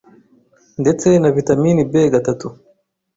ndetse 0.81 1.07
na 1.21 1.29
vitamin 1.37 1.77
B 1.91 1.93
gatatu 2.13 2.47